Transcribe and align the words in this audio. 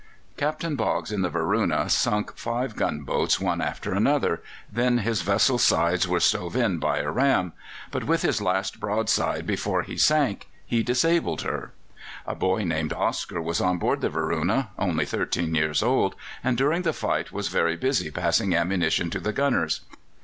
Captain 0.35 0.75
Boggs 0.75 1.11
in 1.11 1.21
the 1.21 1.29
Varuna 1.29 1.87
sunk 1.87 2.35
five 2.35 2.75
gunboats 2.75 3.39
one 3.39 3.61
after 3.61 3.93
another, 3.93 4.41
then 4.71 4.97
his 4.97 5.21
vessel's 5.21 5.61
sides 5.63 6.07
were 6.07 6.19
stove 6.19 6.55
in 6.55 6.79
by 6.79 6.97
a 6.97 7.11
ram; 7.11 7.53
but 7.91 8.05
with 8.05 8.23
his 8.23 8.41
last 8.41 8.79
broadside 8.79 9.45
before 9.45 9.83
he 9.83 9.95
sank 9.97 10.49
he 10.65 10.81
disabled 10.81 11.43
her. 11.43 11.71
A 12.25 12.33
boy 12.33 12.63
named 12.63 12.93
Oscar 12.93 13.39
was 13.43 13.61
on 13.61 13.77
board 13.77 14.01
the 14.01 14.09
Varuna, 14.09 14.71
only 14.79 15.05
thirteen 15.05 15.53
years 15.53 15.83
old, 15.83 16.15
and 16.43 16.57
during 16.57 16.81
the 16.81 16.93
fight 16.93 17.31
was 17.31 17.49
very 17.49 17.75
busy 17.75 18.09
passing 18.09 18.55
ammunition 18.55 19.11
to 19.11 19.19
the 19.19 19.31
gunners. 19.33 19.81